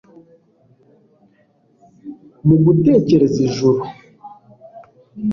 [2.45, 3.81] Mugutekereza Ijuru